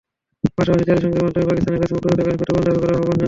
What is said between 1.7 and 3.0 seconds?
কাছে মুক্তিযুদ্ধকালীন ক্ষতিপূরণ দাবি করারও